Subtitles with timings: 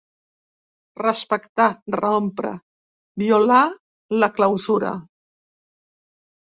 [1.01, 1.67] Respectar,
[1.99, 2.55] rompre,
[3.25, 3.63] violar,
[4.25, 4.97] la clausura.